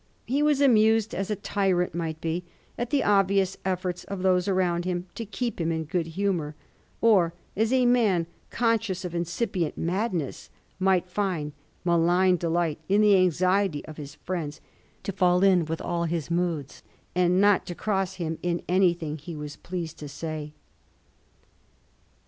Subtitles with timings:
[0.25, 2.43] He was amused as a tyrant might be
[2.75, 6.55] at the obvious efforts of those aroimd him to keep him in good humour,
[7.01, 11.51] or as a man conscious of incipient madness might find
[11.85, 14.59] malign delight in the anxiety of his Mends
[15.03, 16.81] to fall in with all his moods
[17.13, 20.51] and not to cross him in anything he was pleased to say.